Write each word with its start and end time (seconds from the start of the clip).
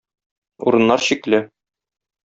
Урыннар 0.65 1.05
чикле. 1.09 1.45